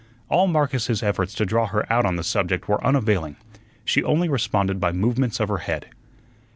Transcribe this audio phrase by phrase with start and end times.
[0.29, 3.35] All Marcus's efforts to draw her out on the subject were unavailing.
[3.85, 5.89] She only responded by movements of her head.